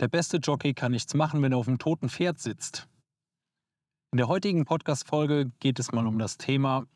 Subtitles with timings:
[0.00, 2.88] Der beste Jockey kann nichts machen, wenn er auf einem toten Pferd sitzt.
[4.10, 6.86] In der heutigen Podcast-Folge geht es mal um das Thema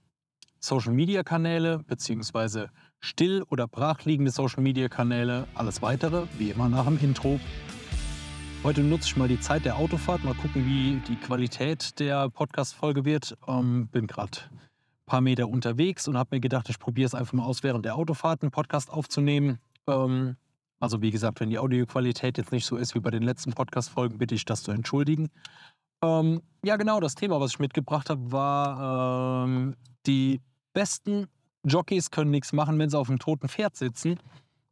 [0.59, 2.67] Social-Media-Kanäle bzw.
[2.99, 5.47] still- oder brachliegende Social-Media-Kanäle.
[5.55, 7.39] Alles weitere, wie immer nach dem Intro.
[8.65, 13.05] Heute nutze ich mal die Zeit der Autofahrt, mal gucken, wie die Qualität der Podcast-Folge
[13.05, 13.39] wird.
[13.47, 14.59] Ähm, bin gerade ein
[15.07, 17.95] paar Meter unterwegs und habe mir gedacht, ich probiere es einfach mal aus, während der
[17.95, 19.61] Autofahrt einen Podcast aufzunehmen.
[19.87, 20.37] Ähm,
[20.81, 24.19] also wie gesagt, wenn die Audioqualität jetzt nicht so ist wie bei den letzten Podcast-Folgen,
[24.19, 25.31] bitte ich das zu entschuldigen.
[26.03, 29.75] Ähm, ja, genau, das Thema, was ich mitgebracht habe, war ähm,
[30.07, 30.41] die
[30.73, 31.27] besten
[31.65, 34.19] Jockeys können nichts machen, wenn sie auf einem toten Pferd sitzen.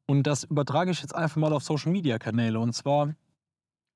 [0.06, 2.60] Und das übertrage ich jetzt einfach mal auf Social-Media-Kanäle.
[2.60, 3.14] Und zwar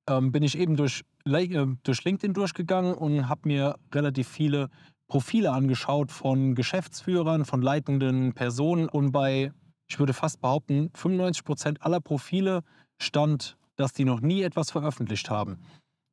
[0.08, 4.70] ähm, bin ich eben durch, äh, durch LinkedIn durchgegangen und habe mir relativ viele
[5.06, 8.88] Profile angeschaut von Geschäftsführern, von leitenden Personen.
[8.88, 9.52] Und bei
[9.90, 12.62] ich würde fast behaupten, 95 Prozent aller Profile
[13.02, 15.58] stand, dass die noch nie etwas veröffentlicht haben.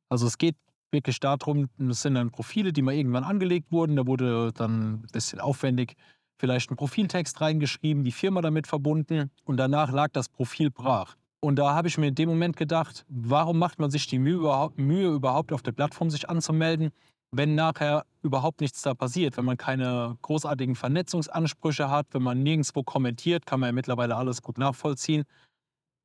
[0.08, 0.56] Also es geht
[0.90, 3.96] wirklich darum, es sind dann Profile, die mal irgendwann angelegt wurden.
[3.96, 5.96] Da wurde dann ein bisschen aufwendig
[6.40, 11.16] vielleicht ein Profiltext reingeschrieben, die Firma damit verbunden und danach lag das Profil brach.
[11.40, 14.36] Und da habe ich mir in dem Moment gedacht, warum macht man sich die Mühe
[14.36, 16.90] überhaupt, Mühe überhaupt auf der Plattform sich anzumelden,
[17.30, 22.82] wenn nachher überhaupt nichts da passiert, wenn man keine großartigen Vernetzungsansprüche hat, wenn man nirgendwo
[22.82, 25.24] kommentiert, kann man ja mittlerweile alles gut nachvollziehen.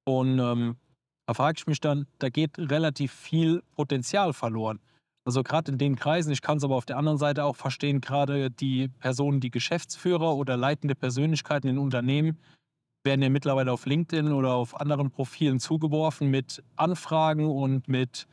[0.06, 0.78] Und ähm,
[1.26, 4.80] da frage ich mich dann, da geht relativ viel Potenzial verloren.
[5.26, 8.02] Also gerade in den Kreisen, ich kann es aber auf der anderen Seite auch verstehen,
[8.02, 12.38] gerade die Personen, die Geschäftsführer oder leitende Persönlichkeiten in Unternehmen,
[13.06, 18.28] werden ja mittlerweile auf LinkedIn oder auf anderen Profilen zugeworfen mit Anfragen und mit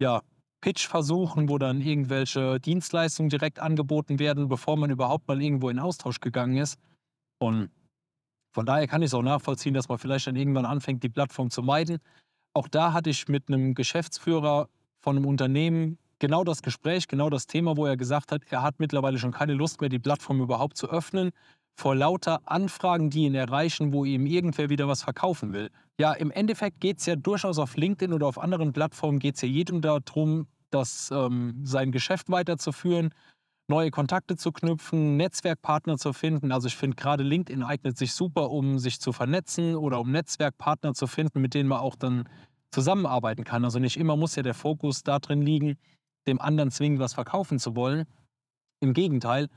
[0.00, 0.22] ja,
[0.62, 6.20] Pitch-Versuchen, wo dann irgendwelche Dienstleistungen direkt angeboten werden, bevor man überhaupt mal irgendwo in Austausch
[6.20, 6.78] gegangen ist.
[7.38, 7.70] Und
[8.54, 11.50] von daher kann ich es auch nachvollziehen, dass man vielleicht dann irgendwann anfängt, die Plattform
[11.50, 11.98] zu meiden.
[12.54, 14.68] Auch da hatte ich mit einem Geschäftsführer
[15.00, 18.78] von einem Unternehmen genau das Gespräch, genau das Thema, wo er gesagt hat, er hat
[18.78, 21.32] mittlerweile schon keine Lust mehr, die Plattform überhaupt zu öffnen,
[21.74, 25.70] vor lauter Anfragen, die ihn erreichen, wo ihm irgendwer wieder was verkaufen will.
[25.98, 29.42] Ja, im Endeffekt geht es ja durchaus auf LinkedIn oder auf anderen Plattformen, geht es
[29.42, 33.14] ja jedem darum, das, ähm, sein Geschäft weiterzuführen,
[33.68, 36.52] neue Kontakte zu knüpfen, Netzwerkpartner zu finden.
[36.52, 40.94] Also ich finde gerade LinkedIn eignet sich super, um sich zu vernetzen oder um Netzwerkpartner
[40.94, 42.28] zu finden, mit denen man auch dann
[42.70, 43.64] zusammenarbeiten kann.
[43.64, 45.78] Also nicht immer muss ja der Fokus darin liegen,
[46.26, 48.06] dem anderen zwingend was verkaufen zu wollen.
[48.80, 49.48] Im Gegenteil,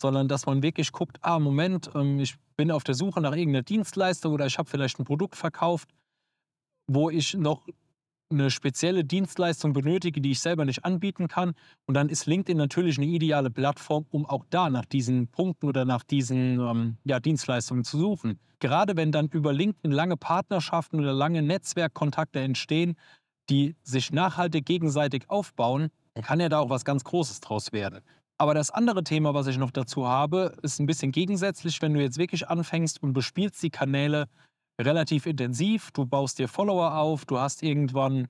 [0.00, 3.62] sondern dass man wirklich guckt, ah, Moment, ähm, ich bin auf der Suche nach irgendeiner
[3.62, 5.90] Dienstleistung oder ich habe vielleicht ein Produkt verkauft,
[6.86, 7.66] wo ich noch
[8.30, 11.52] eine spezielle Dienstleistung benötige, die ich selber nicht anbieten kann.
[11.86, 15.84] Und dann ist LinkedIn natürlich eine ideale Plattform, um auch da nach diesen Punkten oder
[15.84, 18.38] nach diesen ähm, ja, Dienstleistungen zu suchen.
[18.60, 22.96] Gerade wenn dann über LinkedIn lange Partnerschaften oder lange Netzwerkkontakte entstehen,
[23.48, 25.88] die sich nachhaltig gegenseitig aufbauen,
[26.22, 28.00] kann ja da auch was ganz Großes draus werden.
[28.38, 32.00] Aber das andere Thema, was ich noch dazu habe, ist ein bisschen gegensätzlich, wenn du
[32.00, 34.28] jetzt wirklich anfängst und bespielst die Kanäle
[34.80, 35.90] relativ intensiv.
[35.92, 38.28] Du baust dir Follower auf, du hast irgendwann,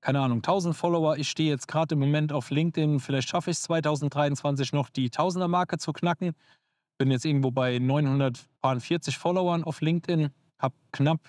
[0.00, 1.16] keine Ahnung, 1000 Follower.
[1.16, 5.10] Ich stehe jetzt gerade im Moment auf LinkedIn, vielleicht schaffe ich es 2023 noch, die
[5.10, 6.32] Tausender-Marke zu knacken.
[6.98, 11.20] Bin jetzt irgendwo bei 940 Followern auf LinkedIn, habe knapp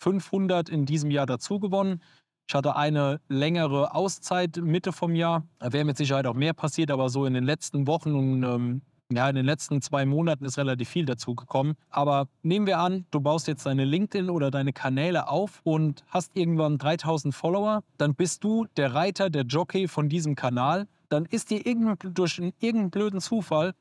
[0.00, 2.02] 500 in diesem Jahr dazu gewonnen.
[2.48, 5.46] Ich hatte eine längere Auszeit Mitte vom Jahr.
[5.58, 8.82] Da wäre mit Sicherheit auch mehr passiert, aber so in den letzten Wochen und ähm,
[9.16, 11.74] ja, in den letzten zwei Monaten ist relativ viel dazu gekommen.
[11.90, 16.36] Aber nehmen wir an, du baust jetzt deine LinkedIn oder deine Kanäle auf und hast
[16.36, 17.82] irgendwann 3000 Follower.
[17.98, 20.86] Dann bist du der Reiter, der Jockey von diesem Kanal.
[21.08, 23.74] Dann ist dir irgendein, durch irgendeinen blöden Zufall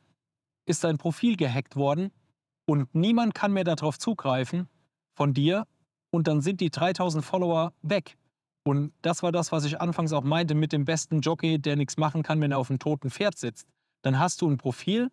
[0.66, 2.12] ist dein Profil gehackt worden
[2.66, 4.68] und niemand kann mehr darauf zugreifen
[5.14, 5.66] von dir.
[6.12, 8.18] Und dann sind die 3000 Follower weg.
[8.64, 11.98] Und das war das, was ich anfangs auch meinte mit dem besten Jockey, der nichts
[11.98, 13.68] machen kann, wenn er auf einem toten Pferd sitzt.
[14.04, 15.10] Dann hast du ein Profil,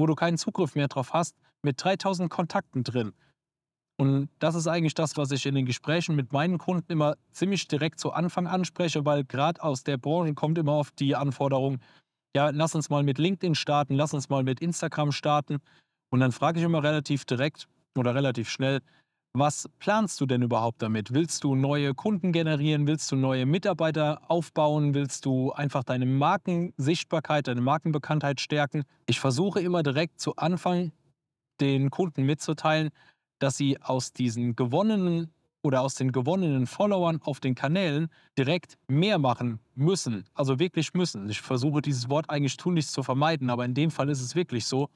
[0.00, 3.12] wo du keinen Zugriff mehr drauf hast, mit 3000 Kontakten drin.
[3.98, 7.68] Und das ist eigentlich das, was ich in den Gesprächen mit meinen Kunden immer ziemlich
[7.68, 11.78] direkt zu Anfang anspreche, weil gerade aus der Branche kommt immer oft die Anforderung,
[12.34, 15.58] ja, lass uns mal mit LinkedIn starten, lass uns mal mit Instagram starten.
[16.10, 18.80] Und dann frage ich immer relativ direkt oder relativ schnell,
[19.32, 21.14] was planst du denn überhaupt damit?
[21.14, 22.86] Willst du neue Kunden generieren?
[22.86, 24.94] Willst du neue Mitarbeiter aufbauen?
[24.94, 28.84] Willst du einfach deine Markensichtbarkeit, deine Markenbekanntheit stärken?
[29.06, 30.92] Ich versuche immer direkt zu Anfang
[31.60, 32.90] den Kunden mitzuteilen,
[33.38, 39.18] dass sie aus diesen gewonnenen oder aus den gewonnenen Followern auf den Kanälen direkt mehr
[39.18, 40.24] machen müssen.
[40.34, 41.28] Also wirklich müssen.
[41.28, 44.64] Ich versuche dieses Wort eigentlich tunlichst zu vermeiden, aber in dem Fall ist es wirklich
[44.66, 44.88] so,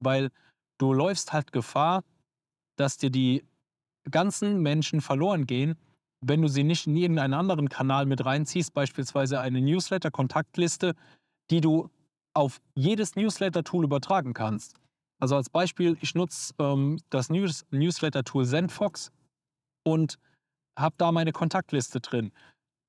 [0.00, 0.30] weil
[0.78, 2.02] du läufst halt Gefahr,
[2.76, 3.44] dass dir die
[4.10, 5.76] ganzen Menschen verloren gehen,
[6.20, 10.94] wenn du sie nicht in irgendeinen anderen Kanal mit reinziehst, beispielsweise eine Newsletter-Kontaktliste,
[11.50, 11.90] die du
[12.34, 14.74] auf jedes Newsletter-Tool übertragen kannst.
[15.18, 19.10] Also als Beispiel, ich nutze ähm, das News Newsletter-Tool ZenFox
[19.84, 20.18] und
[20.78, 22.32] habe da meine Kontaktliste drin.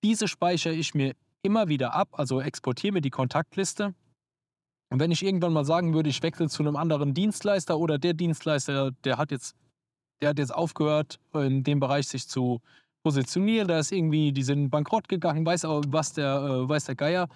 [0.03, 3.95] Diese speichere ich mir immer wieder ab, also exportiere mir die Kontaktliste.
[4.89, 8.13] Und wenn ich irgendwann mal sagen würde, ich wechsle zu einem anderen Dienstleister oder der
[8.13, 9.55] Dienstleister, der hat jetzt,
[10.21, 12.61] der hat jetzt aufgehört, in dem Bereich sich zu
[13.03, 16.95] positionieren, da ist irgendwie, die sind bankrott gegangen, weiß aber, was der, äh, weiß der
[16.95, 17.29] Geier,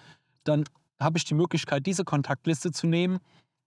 [0.44, 0.64] dann
[1.00, 3.18] habe ich die Möglichkeit, diese Kontaktliste zu nehmen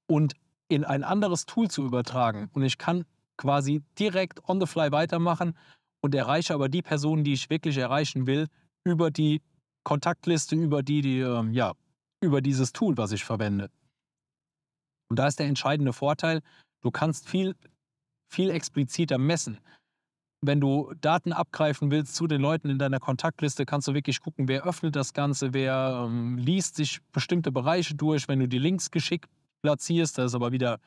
[0.08, 0.34] und
[0.68, 2.50] in ein anderes Tool zu übertragen.
[2.54, 3.06] Und ich kann
[3.38, 5.58] quasi direkt on the fly weitermachen
[6.02, 8.48] und erreiche aber die Personen, die ich wirklich erreichen will,
[8.84, 9.42] über die
[9.84, 11.74] Kontaktliste, über die, die ähm, ja,
[12.22, 13.70] über dieses Tool, was ich verwende.
[15.10, 16.42] Und da ist der entscheidende Vorteil,
[16.82, 17.56] du kannst viel,
[18.36, 19.60] viel expliziter messen.
[20.42, 24.48] Wenn du Daten abgreifen willst zu den Leuten in deiner Kontaktliste, kannst du wirklich gucken,
[24.48, 28.92] wer öffnet das Ganze, wer ähm, liest sich bestimmte Bereiche durch, wenn du die Links
[28.92, 29.30] geschickt
[29.64, 30.18] platzierst.
[30.18, 30.80] Das ist aber wieder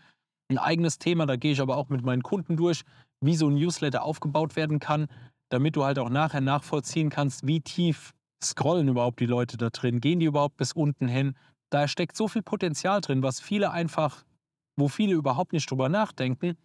[0.48, 1.26] ein eigenes Thema.
[1.26, 2.82] Da gehe ich aber auch mit meinen Kunden durch,
[3.20, 5.08] wie so ein Newsletter aufgebaut werden kann,
[5.48, 8.12] damit du halt auch nachher nachvollziehen kannst, wie tief
[8.44, 11.34] scrollen überhaupt die Leute da drin, gehen die überhaupt bis unten hin.
[11.70, 14.24] Da steckt so viel Potenzial drin, was viele einfach,
[14.76, 16.56] wo viele überhaupt nicht drüber nachdenken,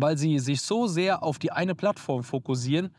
[0.00, 2.94] weil sie sich so sehr auf die eine Plattform fokussieren,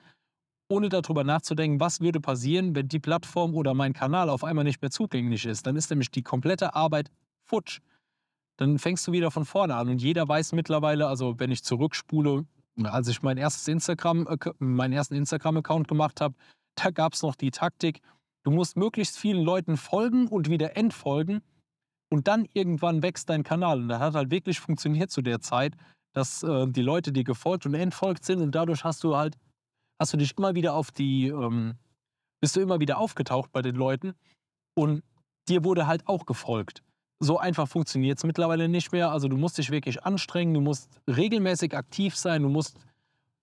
[0.69, 4.81] ohne darüber nachzudenken, was würde passieren, wenn die Plattform oder mein Kanal auf einmal nicht
[4.81, 5.67] mehr zugänglich ist.
[5.67, 7.11] Dann ist nämlich die komplette Arbeit
[7.43, 7.81] futsch
[8.61, 9.89] dann fängst du wieder von vorne an.
[9.89, 12.45] Und jeder weiß mittlerweile, also wenn ich zurückspule,
[12.83, 14.27] als ich mein erstes Instagram,
[14.59, 16.35] meinen ersten Instagram-Account gemacht habe,
[16.75, 18.01] da gab es noch die Taktik,
[18.43, 21.41] du musst möglichst vielen Leuten folgen und wieder entfolgen
[22.11, 23.79] und dann irgendwann wächst dein Kanal.
[23.79, 25.73] Und das hat halt wirklich funktioniert zu der Zeit,
[26.13, 29.37] dass äh, die Leute dir gefolgt und entfolgt sind und dadurch hast du halt,
[29.99, 31.75] hast du dich immer wieder auf die, ähm,
[32.41, 34.13] bist du immer wieder aufgetaucht bei den Leuten
[34.75, 35.03] und
[35.47, 36.83] dir wurde halt auch gefolgt
[37.21, 39.11] so einfach funktioniert es mittlerweile nicht mehr.
[39.11, 42.77] Also du musst dich wirklich anstrengen, du musst regelmäßig aktiv sein, du musst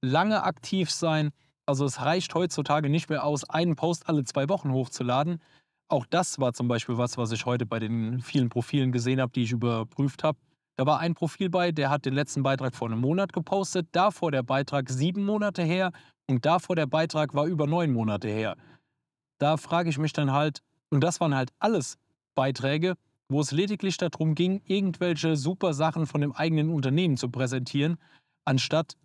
[0.03, 1.31] lange aktiv sein.
[1.65, 5.41] Also es reicht heutzutage nicht mehr aus, einen Post alle zwei Wochen hochzuladen.
[5.89, 9.33] Auch das war zum Beispiel was, was ich heute bei den vielen Profilen gesehen habe,
[9.33, 10.39] die ich überprüft habe.
[10.79, 14.31] Da war ein Profil bei, der hat den letzten Beitrag vor einem Monat gepostet, davor
[14.31, 15.91] der Beitrag sieben Monate her
[16.31, 18.57] und davor der Beitrag war über neun Monate her.
[19.41, 21.99] Da frage ich mich dann halt, und das waren halt alles
[22.37, 22.95] Beiträge,
[23.29, 27.99] wo es lediglich darum ging, irgendwelche super Sachen von dem eigenen Unternehmen zu präsentieren,
[28.45, 28.97] anstatt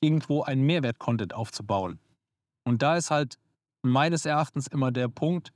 [0.00, 2.00] irgendwo einen Mehrwert-Content aufzubauen.
[2.64, 3.38] Und da ist halt
[3.82, 5.52] meines Erachtens immer der Punkt,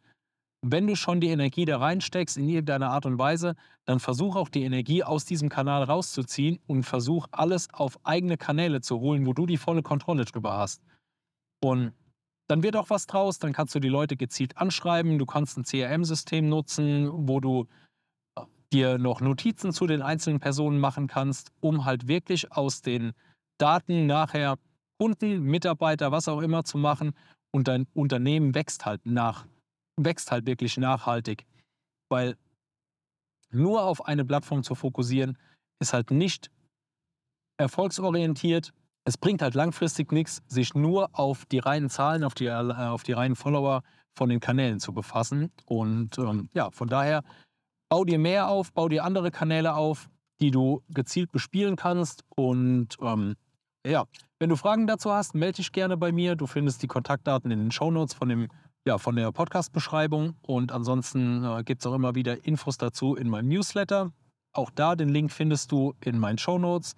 [0.62, 4.48] wenn du schon die Energie da reinsteckst in irgendeiner Art und Weise, dann versuch auch
[4.48, 9.32] die Energie aus diesem Kanal rauszuziehen und versuch alles auf eigene Kanäle zu holen, wo
[9.32, 10.82] du die volle Kontrolle drüber hast.
[11.62, 11.92] Und
[12.48, 15.64] dann wird auch was draus, dann kannst du die Leute gezielt anschreiben, du kannst ein
[15.64, 17.66] CRM-System nutzen, wo du
[18.72, 23.12] dir noch Notizen zu den einzelnen Personen machen kannst, um halt wirklich aus den
[23.58, 24.58] Daten nachher
[24.98, 27.12] Kunden, Mitarbeiter, was auch immer zu machen.
[27.50, 29.46] Und dein Unternehmen wächst halt nach,
[30.04, 31.46] wächst halt wirklich nachhaltig.
[32.10, 32.36] Weil
[33.50, 35.38] nur auf eine Plattform zu fokussieren,
[35.80, 36.50] ist halt nicht
[37.58, 38.72] erfolgsorientiert.
[39.04, 43.02] Es bringt halt langfristig nichts, sich nur auf die reinen Zahlen, auf die, äh, auf
[43.02, 43.82] die reinen Follower
[44.16, 45.50] von den Kanälen zu befassen.
[45.64, 47.22] Und ähm, ja, von daher
[47.88, 52.22] Bau dir mehr auf, bau dir andere Kanäle auf, die du gezielt bespielen kannst.
[52.28, 53.34] Und ähm,
[53.86, 54.04] ja,
[54.38, 56.36] wenn du Fragen dazu hast, melde dich gerne bei mir.
[56.36, 58.48] Du findest die Kontaktdaten in den Shownotes von, dem,
[58.86, 60.34] ja, von der Podcast-Beschreibung.
[60.42, 64.12] Und ansonsten äh, gibt es auch immer wieder Infos dazu in meinem Newsletter.
[64.52, 66.94] Auch da, den Link findest du in meinen Shownotes.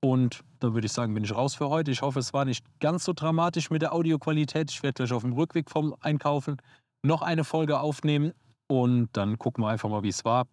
[0.00, 1.90] Und da würde ich sagen, bin ich raus für heute.
[1.90, 4.70] Ich hoffe, es war nicht ganz so dramatisch mit der Audioqualität.
[4.70, 6.58] Ich werde gleich auf dem Rückweg vom Einkaufen
[7.02, 8.32] noch eine Folge aufnehmen.
[8.66, 10.46] Und dann gucken wir einfach mal, wie es war.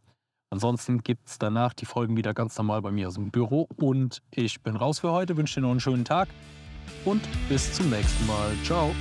[0.52, 3.68] Ansonsten gibt es danach die Folgen wieder ganz normal bei mir aus dem Büro.
[3.78, 6.28] Und ich bin raus für heute, wünsche dir noch einen schönen Tag
[7.06, 8.52] und bis zum nächsten Mal.
[8.64, 8.92] Ciao.